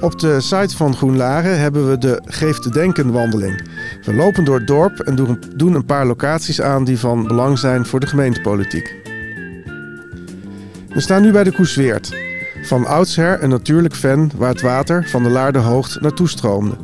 [0.00, 3.68] Op de site van GroenLaren hebben we de Geef te Denken wandeling.
[4.04, 7.86] We lopen door het dorp en doen een paar locaties aan die van belang zijn
[7.86, 8.94] voor de gemeentepolitiek.
[10.88, 12.16] We staan nu bij de Koesweert.
[12.62, 16.76] Van oudsher een natuurlijk fan waar het water van de Laarde Hoogte naartoe stroomde.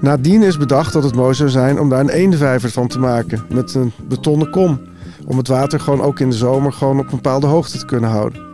[0.00, 3.44] Nadien is bedacht dat het mooi zou zijn om daar een eendenvijver van te maken
[3.48, 4.80] met een betonnen kom.
[5.26, 8.10] Om het water gewoon ook in de zomer gewoon op een bepaalde hoogte te kunnen
[8.10, 8.48] houden.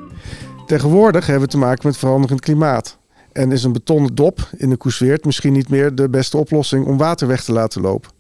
[0.67, 2.99] Tegenwoordig hebben we te maken met veranderend klimaat.
[3.37, 6.97] En is een betonnen dop in de Koesweert misschien niet meer de beste oplossing om
[6.97, 8.11] water weg te laten lopen.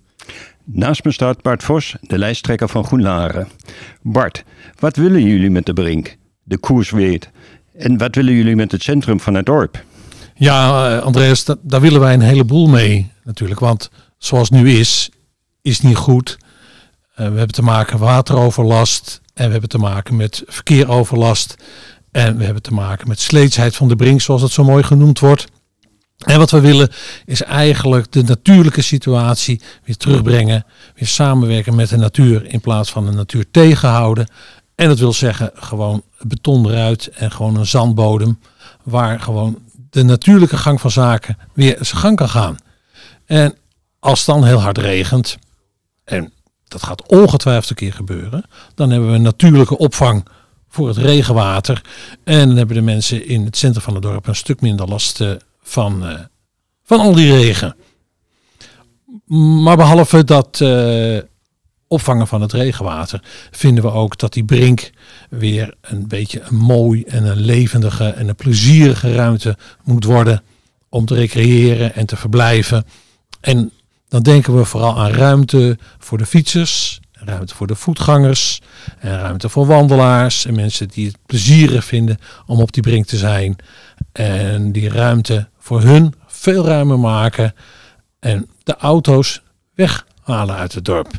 [0.64, 3.48] Naast me staat Bart Vos, de lijsttrekker van GroenLaren.
[4.02, 4.44] Bart,
[4.78, 7.30] wat willen jullie met de Brink, de Koersweert?
[7.76, 9.84] En wat willen jullie met het centrum van het dorp?
[10.34, 13.60] Ja, eh, Andreas, daar willen wij een heleboel mee natuurlijk.
[13.60, 15.10] Want zoals het nu is,
[15.62, 16.38] is niet goed.
[16.40, 21.54] Uh, we hebben te maken met wateroverlast en we hebben te maken met verkeeroverlast.
[22.16, 25.18] En we hebben te maken met sleetsheid van de brink, zoals het zo mooi genoemd
[25.18, 25.46] wordt.
[26.18, 26.90] En wat we willen
[27.24, 30.64] is eigenlijk de natuurlijke situatie weer terugbrengen.
[30.95, 34.26] Weer samenwerken met de natuur in plaats van de natuur tegenhouden.
[34.74, 38.38] En dat wil zeggen gewoon beton eruit en gewoon een zandbodem.
[38.82, 39.58] Waar gewoon
[39.90, 42.56] de natuurlijke gang van zaken weer zijn gang kan gaan.
[43.26, 43.54] En
[43.98, 45.38] als het dan heel hard regent,
[46.04, 46.32] en
[46.64, 50.24] dat gaat ongetwijfeld een keer gebeuren, dan hebben we een natuurlijke opvang
[50.77, 51.82] voor het regenwater.
[52.24, 55.21] En dan hebben de mensen in het centrum van het dorp een stuk minder last
[55.21, 55.30] eh,
[55.63, 56.19] van, uh,
[56.85, 57.77] van al die regen.
[59.63, 61.19] Maar behalve dat uh,
[61.88, 64.91] opvangen van het regenwater, vinden we ook dat die brink
[65.31, 70.43] weer een beetje een mooi en een levendige en een plezierige ruimte moet worden
[70.88, 72.87] om te recreëren en te verblijven.
[73.41, 73.71] En
[74.09, 78.60] dan denken we vooral aan ruimte voor de fietsers, ruimte voor de voetgangers,
[78.98, 83.16] en ruimte voor wandelaars en mensen die het plezierig vinden om op die brink te
[83.16, 83.56] zijn.
[84.12, 87.54] En die ruimte voor hun veel ruimer maken
[88.19, 89.42] en de auto's
[89.75, 91.10] weghalen uit het dorp.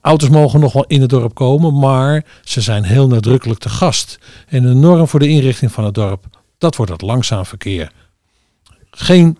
[0.00, 4.18] Auto's mogen nog wel in het dorp komen, maar ze zijn heel nadrukkelijk te gast.
[4.48, 6.24] En de norm voor de inrichting van het dorp,
[6.58, 7.92] dat wordt het langzaam verkeer.
[8.90, 9.38] Geen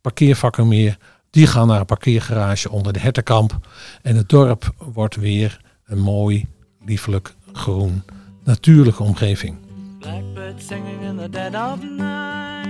[0.00, 0.96] parkeervakken meer,
[1.30, 3.58] die gaan naar een parkeergarage onder de hertenkamp.
[4.02, 6.46] En het dorp wordt weer een mooi,
[6.84, 8.02] liefelijk, groen,
[8.44, 9.56] natuurlijke omgeving.
[9.98, 12.68] Blackbird singing in the dead of night.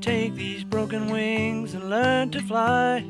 [0.00, 3.04] Take these broken wings and learn to fly.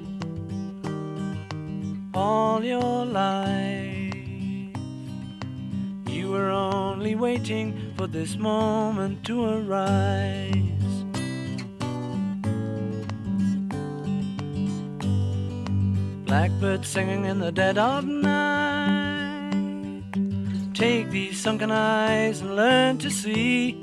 [2.13, 4.17] All your life.
[6.05, 10.78] You were only waiting for this moment to arise.
[16.29, 19.51] Blackbird singing in the dead of night.
[20.75, 23.83] Take these sunken eyes and learn to see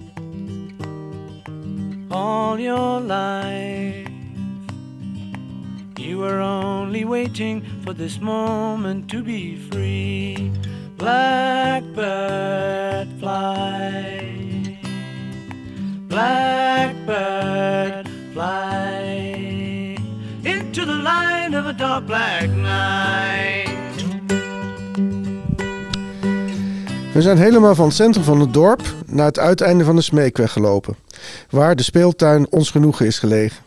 [2.11, 4.07] all your life.
[5.97, 10.51] You were only waiting for this moment to be free.
[10.97, 11.87] Blackbird
[13.19, 14.77] fly.
[16.07, 19.97] Blackbird fly
[20.43, 23.73] into the light of a dark black night.
[27.13, 30.51] We zijn helemaal van het centrum van het dorp naar het uiteinde van de Smeekweg
[30.51, 30.95] gelopen,
[31.49, 33.63] waar de speeltuin ons genoegen is gelegen.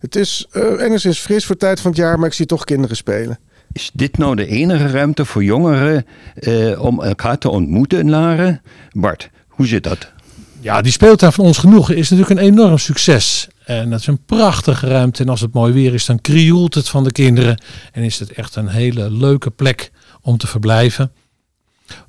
[0.00, 2.96] Het is uh, enigszins fris voor tijd van het jaar, maar ik zie toch kinderen
[2.96, 3.38] spelen.
[3.72, 6.06] Is dit nou de enige ruimte voor jongeren
[6.40, 8.62] uh, om elkaar te ontmoeten in Laren?
[8.90, 10.12] Bart, hoe zit dat?
[10.62, 13.48] Ja, die speeltuin van ons genoegen is natuurlijk een enorm succes.
[13.64, 15.22] En dat is een prachtige ruimte.
[15.22, 17.62] En als het mooi weer is, dan krioelt het van de kinderen.
[17.92, 21.12] En is het echt een hele leuke plek om te verblijven.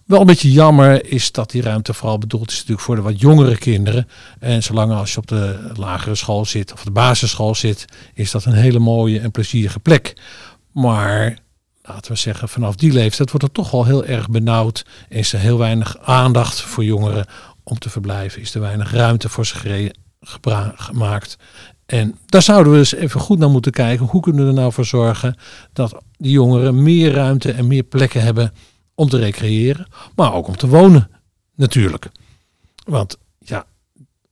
[0.05, 3.19] Wel een beetje jammer is dat die ruimte vooral bedoeld is natuurlijk voor de wat
[3.19, 4.07] jongere kinderen.
[4.39, 8.45] En zolang als je op de lagere school zit of de basisschool zit, is dat
[8.45, 10.15] een hele mooie en plezierige plek.
[10.71, 11.37] Maar
[11.83, 14.85] laten we zeggen, vanaf die leeftijd wordt het toch wel heel erg benauwd.
[15.09, 17.25] Is er heel weinig aandacht voor jongeren
[17.63, 18.41] om te verblijven?
[18.41, 19.91] Is er weinig ruimte voor ze
[20.75, 21.37] gemaakt?
[21.85, 24.05] En daar zouden we eens even goed naar moeten kijken.
[24.05, 25.35] Hoe kunnen we er nou voor zorgen
[25.73, 28.53] dat die jongeren meer ruimte en meer plekken hebben
[28.95, 31.09] om te recreëren, maar ook om te wonen
[31.55, 32.09] natuurlijk.
[32.85, 33.65] Want ja,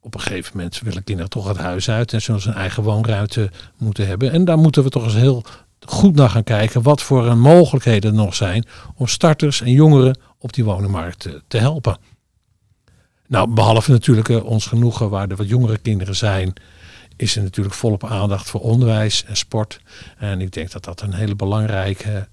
[0.01, 2.83] op een gegeven moment willen kinderen toch het huis uit en zullen ze een eigen
[2.83, 4.31] woonruimte moeten hebben.
[4.31, 5.43] En daar moeten we toch eens heel
[5.79, 10.53] goed naar gaan kijken wat voor mogelijkheden er nog zijn om starters en jongeren op
[10.53, 11.97] die wonenmarkt te, te helpen.
[13.31, 16.53] Nou, behalve natuurlijk uh, ons genoegen waar er wat jongere kinderen zijn,
[17.15, 19.79] is er natuurlijk volop aandacht voor onderwijs en sport.
[20.17, 22.27] En ik denk dat dat een hele belangrijke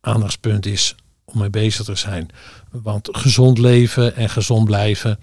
[0.00, 0.94] aandachtspunt is
[1.24, 2.30] om mee bezig te zijn.
[2.70, 5.18] Want gezond leven en gezond blijven,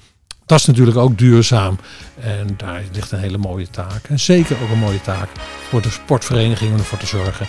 [0.45, 1.79] Dat is natuurlijk ook duurzaam.
[2.19, 4.05] En daar ligt een hele mooie taak.
[4.07, 5.29] En zeker ook een mooie taak
[5.69, 7.47] voor de sportverenigingen om ervoor te zorgen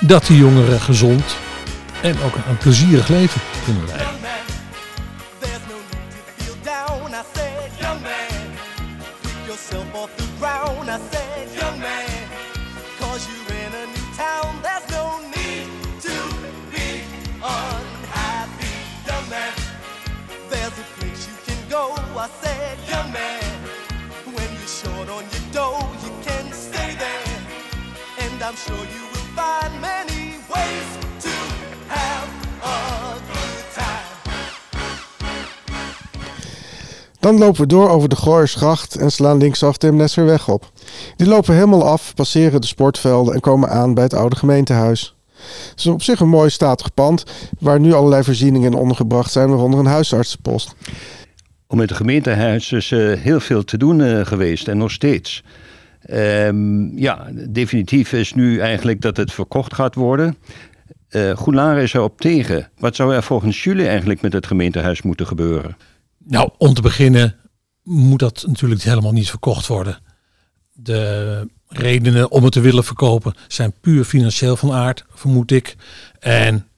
[0.00, 1.36] dat die jongeren gezond
[2.02, 4.19] en ook een plezierig leven kunnen leiden.
[37.30, 40.72] Dan lopen we door over de Gooiersgracht en slaan linksaf de Emnesserweg op.
[41.16, 45.16] Die lopen helemaal af, passeren de sportvelden en komen aan bij het oude gemeentehuis.
[45.70, 47.24] Het is op zich een mooi statig pand
[47.58, 50.74] waar nu allerlei voorzieningen in ondergebracht zijn, waaronder een huisartsenpost.
[51.66, 55.44] Om het gemeentehuis is eh, heel veel te doen eh, geweest en nog steeds.
[56.00, 60.36] Ehm, ja, definitief is nu eigenlijk dat het verkocht gaat worden.
[61.10, 62.70] Uh, is erop tegen.
[62.78, 65.76] Wat zou er volgens jullie eigenlijk met het gemeentehuis moeten gebeuren?
[66.24, 67.36] Nou, om te beginnen
[67.82, 69.98] moet dat natuurlijk helemaal niet verkocht worden.
[70.72, 75.76] De redenen om het te willen verkopen zijn puur financieel van aard, vermoed ik.
[76.18, 76.70] En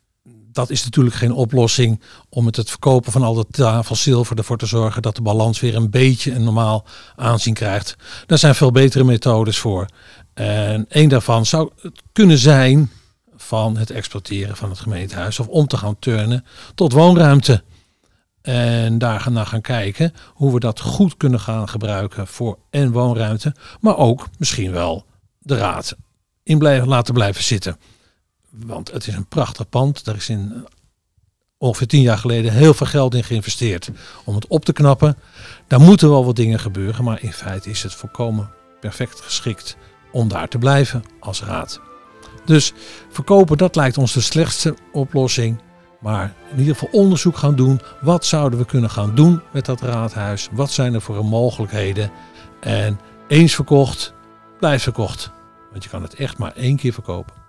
[0.53, 4.59] dat is natuurlijk geen oplossing om met het verkopen van al dat tafel zilver ervoor
[4.59, 6.87] te zorgen dat de balans weer een beetje een normaal
[7.17, 7.97] aanzien krijgt.
[8.27, 9.87] Daar zijn veel betere methodes voor.
[10.35, 12.91] En een daarvan zou het kunnen zijn
[13.37, 16.44] van het exploiteren van het gemeentehuis of om te gaan turnen
[16.75, 17.62] tot woonruimte.
[18.43, 22.93] En daar gaan naar gaan kijken hoe we dat goed kunnen gaan gebruiken voor en
[22.93, 25.06] woonruimte, maar ook misschien wel
[25.39, 25.97] de raad
[26.43, 27.77] in blijven, laten blijven zitten.
[28.50, 30.05] Want het is een prachtig pand.
[30.05, 30.67] Daar is in
[31.59, 33.91] ongeveer tien jaar geleden heel veel geld in geïnvesteerd
[34.25, 35.17] om het op te knappen.
[35.67, 38.50] Daar moeten wel wat dingen gebeuren, maar in feite is het volkomen
[38.81, 39.77] perfect geschikt
[40.12, 41.81] om daar te blijven als raad.
[42.44, 42.73] Dus
[43.11, 45.61] verkopen, dat lijkt ons de slechtste oplossing.
[46.02, 47.81] Maar in ieder geval onderzoek gaan doen.
[48.00, 50.49] Wat zouden we kunnen gaan doen met dat raadhuis?
[50.52, 52.10] Wat zijn er voor mogelijkheden?
[52.60, 54.14] En eens verkocht,
[54.58, 55.31] blijft verkocht.
[55.70, 57.42] Want je kan het echt maar één keer verkopen.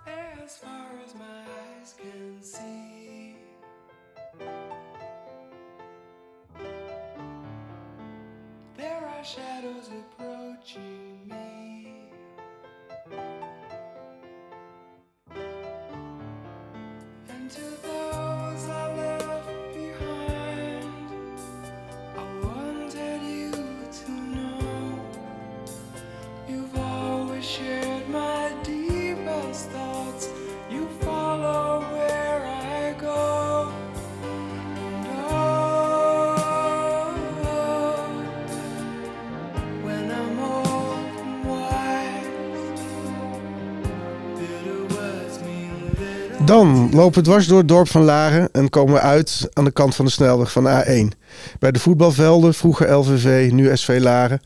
[46.54, 49.72] Dan lopen we dwars door het dorp van Laren en komen we uit aan de
[49.72, 51.18] kant van de snelweg van A1.
[51.60, 54.42] Bij de voetbalvelden, vroeger LVV, nu SV Laren,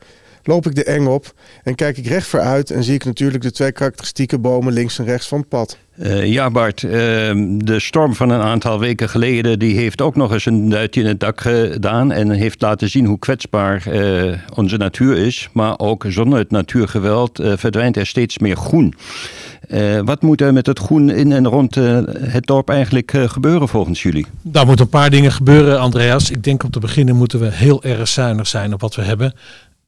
[0.48, 3.52] loop ik de eng op en kijk ik recht vooruit en zie ik natuurlijk de
[3.52, 5.78] twee karakteristieke bomen links en rechts van het pad.
[5.98, 10.32] Eh, ja, Bart, ehm, de storm van een aantal weken geleden die heeft ook nog
[10.32, 14.76] eens een duitje in het dak gedaan en heeft laten zien hoe kwetsbaar eh, onze
[14.76, 15.48] natuur is.
[15.52, 18.94] Maar ook zonder het natuurgeweld eh, verdwijnt er steeds meer groen.
[19.68, 23.68] Eh, wat moet er met het groen in en rond eh, het dorp eigenlijk gebeuren
[23.68, 24.26] volgens jullie?
[24.42, 26.30] Daar moeten een paar dingen gebeuren, Andreas.
[26.30, 29.34] Ik denk om te beginnen moeten we heel erg zuinig zijn op wat we hebben.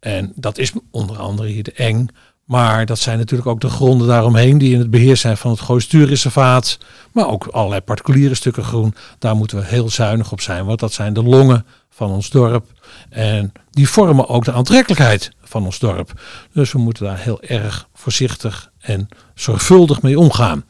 [0.01, 2.09] En dat is onder andere hier de eng.
[2.45, 5.61] Maar dat zijn natuurlijk ook de gronden daaromheen die in het beheer zijn van het
[5.61, 6.79] Gooistuurreservaat.
[7.13, 8.95] Maar ook allerlei particuliere stukken groen.
[9.19, 12.67] Daar moeten we heel zuinig op zijn, want dat zijn de longen van ons dorp.
[13.09, 16.21] En die vormen ook de aantrekkelijkheid van ons dorp.
[16.53, 20.65] Dus we moeten daar heel erg voorzichtig en zorgvuldig mee omgaan.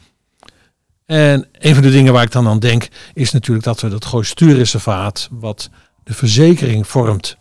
[1.06, 4.04] En een van de dingen waar ik dan aan denk, is natuurlijk dat we dat
[4.04, 5.70] Gooistuurreservaat, wat
[6.04, 7.36] de verzekering vormt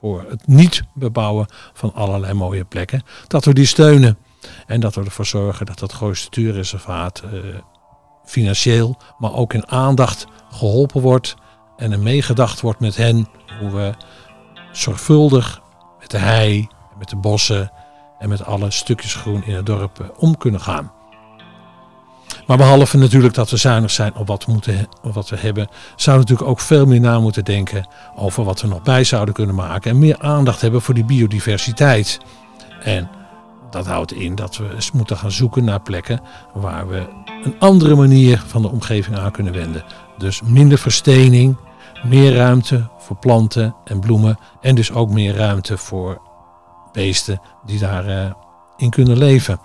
[0.00, 4.18] voor het niet bebouwen van allerlei mooie plekken, dat we die steunen.
[4.66, 7.40] En dat we ervoor zorgen dat dat Gooistuurreservaat eh,
[8.24, 11.36] financieel, maar ook in aandacht geholpen wordt.
[11.76, 13.28] En er meegedacht wordt met hen
[13.60, 13.94] hoe we
[14.72, 15.60] zorgvuldig
[16.00, 17.72] met de hei, met de bossen
[18.18, 20.92] en met alle stukjes groen in het dorp eh, om kunnen gaan.
[22.48, 26.26] Maar behalve natuurlijk dat we zuinig zijn op wat we, moeten, wat we hebben, zouden
[26.26, 29.54] we natuurlijk ook veel meer na moeten denken over wat we nog bij zouden kunnen
[29.54, 29.90] maken.
[29.90, 32.20] En meer aandacht hebben voor die biodiversiteit.
[32.82, 33.08] En
[33.70, 36.20] dat houdt in dat we eens moeten gaan zoeken naar plekken
[36.54, 37.06] waar we
[37.44, 39.84] een andere manier van de omgeving aan kunnen wenden.
[40.18, 41.56] Dus minder verstening,
[42.04, 44.38] meer ruimte voor planten en bloemen.
[44.60, 46.20] En dus ook meer ruimte voor
[46.92, 48.34] beesten die daarin
[48.76, 49.60] in kunnen leven.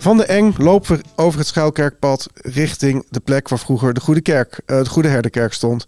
[0.00, 4.20] Van de Eng lopen we over het Schuilkerkpad richting de plek waar vroeger de Goede,
[4.20, 5.86] Kerk, eh, de Goede Herderkerk stond.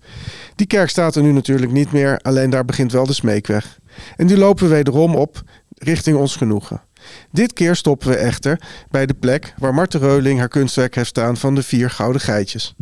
[0.56, 3.78] Die kerk staat er nu natuurlijk niet meer, alleen daar begint wel de Smeekweg.
[4.16, 5.42] En die lopen we wederom op
[5.74, 6.82] richting ons genoegen.
[7.30, 11.36] Dit keer stoppen we echter bij de plek waar Marten Reuling haar kunstwerk heeft staan
[11.36, 12.74] van de vier gouden geitjes.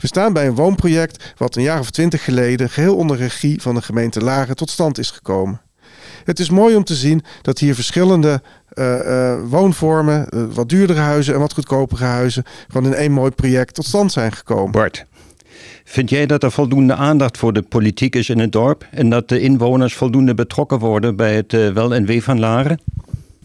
[0.00, 3.74] We staan bij een woonproject wat een jaar of twintig geleden geheel onder regie van
[3.74, 5.60] de gemeente Laren tot stand is gekomen.
[6.24, 8.42] Het is mooi om te zien dat hier verschillende
[8.74, 13.30] eh, eh, woonvormen, eh, wat duurdere huizen en wat goedkopere huizen, gewoon in één mooi
[13.30, 14.70] project tot stand zijn gekomen.
[14.70, 15.04] Bart,
[15.84, 19.28] vind jij dat er voldoende aandacht voor de politiek is in het dorp en dat
[19.28, 22.80] de inwoners voldoende betrokken worden bij het wel en wee van Laren?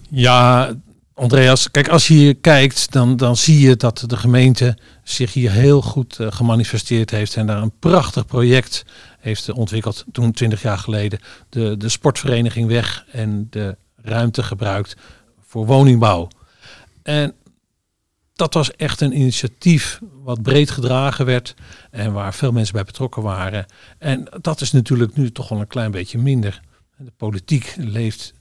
[0.09, 0.73] Ja,
[1.19, 5.51] Andreas, kijk, als je hier kijkt, dan, dan zie je dat de gemeente zich hier
[5.51, 8.85] heel goed eh, gemanifesteerd heeft en daar een prachtig project
[9.19, 11.19] heeft ontwikkeld toen 20 jaar geleden.
[11.49, 14.95] De, de sportvereniging weg en de ruimte gebruikt
[15.45, 16.27] voor woningbouw.
[17.03, 17.33] En
[18.33, 21.55] dat was echt een initiatief wat breed gedragen werd
[21.91, 23.65] en waar veel mensen bij betrokken waren.
[23.97, 26.61] En dat is natuurlijk nu toch wel een klein beetje minder.
[26.97, 28.33] De politiek leeft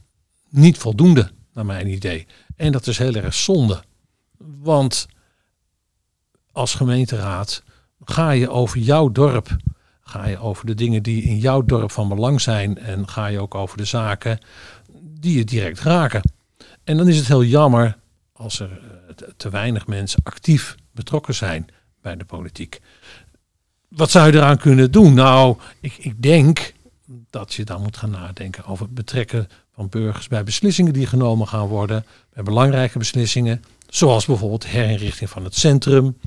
[0.49, 1.31] niet voldoende,
[1.65, 2.27] naar mijn idee.
[2.55, 3.83] En dat is heel erg zonde.
[4.61, 5.07] Want
[6.51, 7.63] als gemeenteraad
[8.03, 9.57] ga je over jouw dorp,
[10.01, 13.39] ga je over de dingen die in jouw dorp van belang zijn en ga je
[13.39, 14.39] ook over de zaken
[15.01, 16.21] die je direct raken.
[16.83, 17.97] En dan is het heel jammer
[18.33, 21.67] als er eh, te- weinig mensen actief betrokken zijn
[22.01, 22.81] bij de politiek.
[23.87, 25.13] Wat zou je eraan kunnen doen?
[25.13, 26.73] Nou, ik, ik denk
[27.29, 29.47] dat je dan moet gaan nadenken over betrekken
[29.87, 35.55] burgers bij beslissingen die genomen gaan worden, bij belangrijke beslissingen, zoals bijvoorbeeld herinrichting van het
[35.55, 36.17] centrum,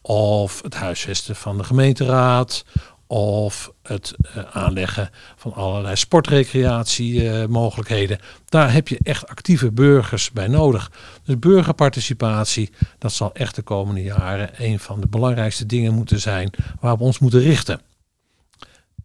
[0.00, 2.64] of het huisvesten van de gemeenteraad,
[3.12, 8.18] of het eh, aanleggen van allerlei sportrecreatiemogelijkheden.
[8.44, 10.92] Daar heb je echt actieve burgers bij nodig.
[11.24, 16.50] Dus burgerparticipatie, dat zal echt de komende jaren een van de belangrijkste dingen moeten zijn
[16.80, 17.80] waar we ons moeten richten.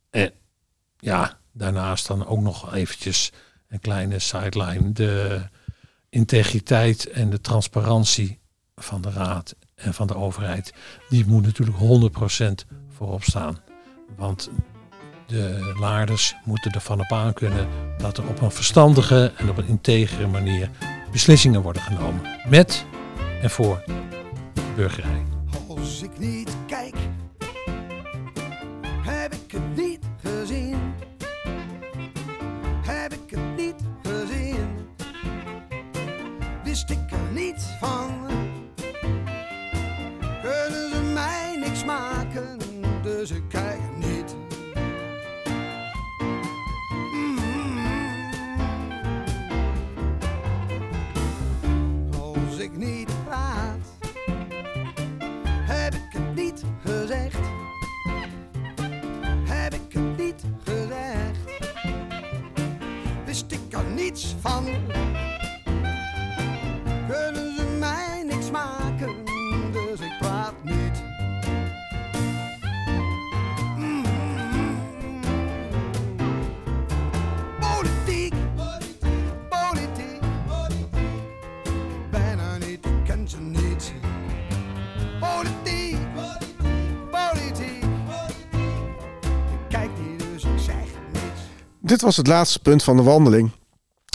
[0.10, 0.32] En
[1.00, 3.32] ja, daarnaast dan ook nog eventjes
[3.70, 4.92] een kleine sideline.
[4.92, 5.42] De
[6.10, 8.40] integriteit en de transparantie
[8.76, 10.74] van de raad en van de overheid,
[11.10, 13.60] die moet natuurlijk 100% voorop staan.
[14.16, 14.50] Want
[15.28, 19.68] de laarders moeten ervan op aan kunnen dat er op een verstandige en op een
[19.68, 20.70] integere manier
[21.12, 22.22] beslissingen worden genomen.
[22.50, 22.86] Met
[23.42, 23.84] en voor
[24.54, 25.24] de burgerij.
[25.68, 26.96] Als ik niet kijk,
[91.88, 93.52] Dit was het laatste punt van de wandeling.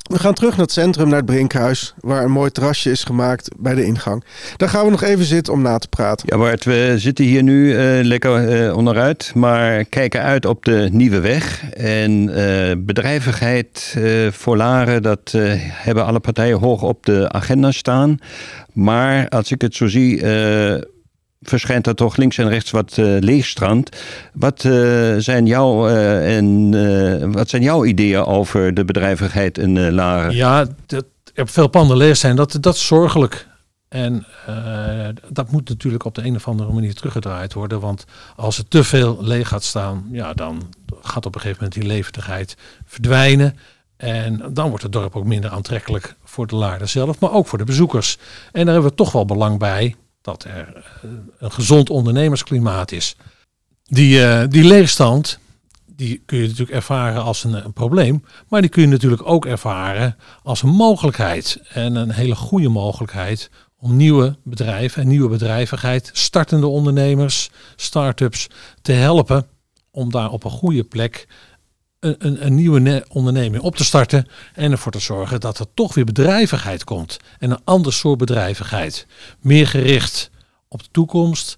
[0.03, 3.49] We gaan terug naar het centrum, naar het Brinkhuis, waar een mooi terrasje is gemaakt
[3.59, 4.25] bij de ingang.
[4.57, 6.27] Daar gaan we nog even zitten om na te praten.
[6.29, 10.89] Ja, Bart, we zitten hier nu eh, lekker eh, onderuit, maar kijken uit op de
[10.93, 11.71] nieuwe weg.
[11.71, 13.97] En eh, bedrijvigheid
[14.31, 15.35] voor Laren, dat
[15.67, 18.19] hebben alle partijen hoog op de agenda staan.
[18.73, 20.23] Maar als ik het zo zie,
[21.43, 23.97] verschijnt er toch links en rechts wat eh, leegstrand.
[24.33, 30.35] Wat, eh, zijn jouw, eh, en, wat zijn jouw ideeën over de bedrijvigheid in Laren?
[30.35, 33.51] Ja, dat, er veel panden leeg zijn, dat, dat is zorgelijk.
[33.89, 34.27] En
[35.29, 37.81] dat moet natuurlijk op de een of andere manier teruggedraaid worden.
[37.81, 38.05] Want
[38.37, 40.63] als er te veel leeg gaat staan, ja, dan
[41.03, 42.57] gaat op een gegeven moment die levendigheid
[42.87, 43.57] verdwijnen.
[43.97, 47.59] En dan wordt het dorp ook minder aantrekkelijk voor de Laarden zelf, maar ook voor
[47.59, 48.19] de bezoekers.
[48.53, 53.17] En daar hebben we toch wel belang bij dat er eh, een gezond ondernemersklimaat is.
[53.85, 55.39] Die, eh, die leegstand,
[55.87, 59.47] die kun je natuurlijk ervaren als een, een probleem, maar die kun je natuurlijk ook
[59.47, 61.61] ervaren als een mogelijkheid.
[61.73, 68.47] En een hele goede mogelijkheid om nieuwe bedrijven en nieuwe bedrijvigheid, startende ondernemers, start-ups
[68.83, 69.47] te helpen
[69.91, 71.27] om daar op een goede plek
[72.03, 75.67] een, een, een nieuwe ne- onderneming op te starten en ervoor te zorgen dat er
[75.75, 77.17] toch weer bedrijvigheid komt.
[77.39, 79.07] En een ander soort bedrijvigheid.
[79.41, 80.31] Meer gericht
[80.69, 81.57] op de toekomst,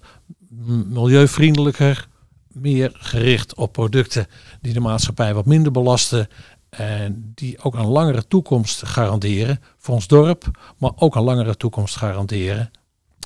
[0.87, 2.07] milieuvriendelijker,
[2.47, 4.27] meer gericht op producten
[4.61, 6.27] die de maatschappij wat minder belasten
[6.69, 11.95] en die ook een langere toekomst garanderen voor ons dorp, maar ook een langere toekomst
[11.95, 12.71] garanderen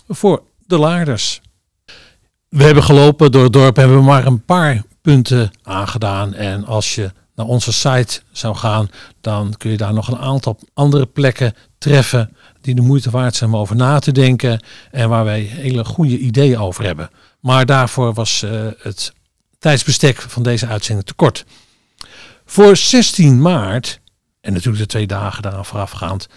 [0.07, 1.41] voor de laarders.
[2.49, 6.33] We hebben gelopen door het dorp en we hebben maar een paar punten aangedaan.
[6.33, 8.89] En als je naar onze site zou gaan,
[9.21, 13.49] dan kun je daar nog een aantal andere plekken treffen die de moeite waard zijn
[13.49, 14.59] om over na te denken
[14.91, 17.09] en waar wij hele goede ideeën over hebben.
[17.39, 19.13] Maar daarvoor was eh, het
[19.59, 21.45] tijdsbestek van deze uitzending te kort.
[22.45, 23.99] Voor 16 maart,
[24.41, 26.27] en natuurlijk de twee dagen daaraan voorafgaand,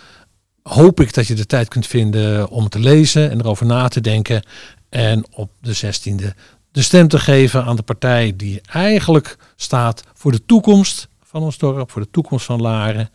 [0.62, 4.00] hoop ik dat je de tijd kunt vinden om te lezen en erover na te
[4.00, 4.42] denken.
[4.88, 6.26] En op de 16e
[6.72, 11.58] de stem te geven aan de partij die eigenlijk staat voor de toekomst van ons
[11.58, 13.10] dorp, voor de toekomst van Laren.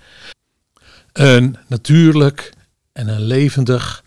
[1.13, 2.53] Een natuurlijk
[2.93, 4.03] en een levendig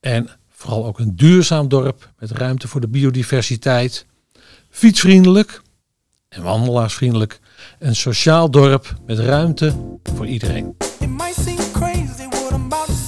[0.00, 4.06] en vooral ook een duurzaam dorp met ruimte voor de biodiversiteit.
[4.70, 5.62] Fietsvriendelijk
[6.28, 7.40] en wandelaarsvriendelijk.
[7.78, 10.74] Een sociaal dorp met ruimte voor iedereen.
[11.00, 13.03] It might seem crazy what I'm about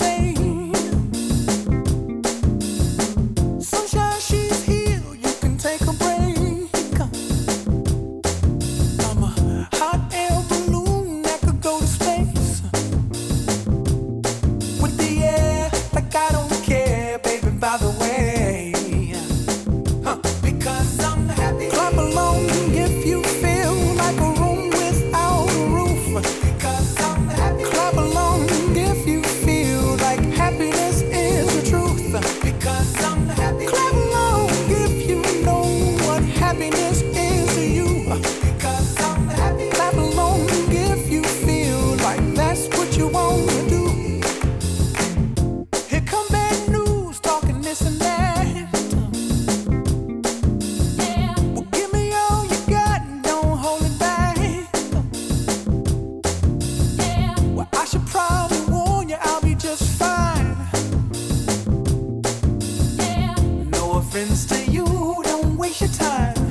[64.17, 64.87] happens to you,
[65.25, 66.46] don't waste your time.